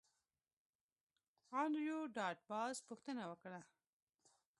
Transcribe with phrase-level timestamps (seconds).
[1.61, 3.61] انډریو ډاټ باس پوښتنه وکړه